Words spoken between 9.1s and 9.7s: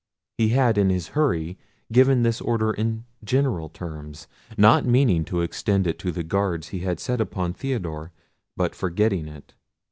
it.